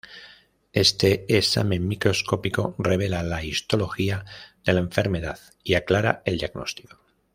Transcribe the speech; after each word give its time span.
Este 0.73 1.25
examen 1.37 1.87
microscópico 1.87 2.73
revela 2.79 3.21
la 3.21 3.43
histología 3.43 4.25
de 4.65 4.73
la 4.73 4.79
enfermedad 4.79 5.39
y 5.63 5.75
aclara 5.75 6.23
el 6.25 6.39
diagnóstico. 6.39 6.97